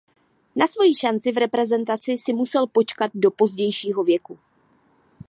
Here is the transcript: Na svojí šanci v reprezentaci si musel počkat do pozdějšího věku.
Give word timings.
Na 0.59 0.65
svojí 0.73 0.93
šanci 1.01 1.29
v 1.31 1.41
reprezentaci 1.45 2.11
si 2.17 2.33
musel 2.33 2.67
počkat 2.67 3.11
do 3.13 3.31
pozdějšího 3.31 4.03
věku. 4.03 4.39